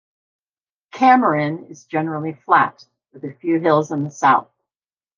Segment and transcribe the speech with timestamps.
[0.91, 4.49] Kamaran is generally flat, with a few hills in the south.